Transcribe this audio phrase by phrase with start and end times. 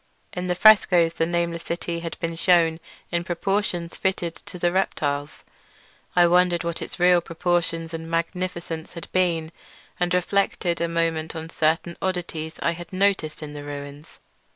[0.33, 2.79] In the frescoes the nameless city had been shewn
[3.11, 5.43] in proportions fitted to the reptiles.
[6.15, 9.51] I wondered what its real proportions and magnificence had been,
[9.99, 14.17] and reflected a moment on certain oddities I had noticed in the ruins.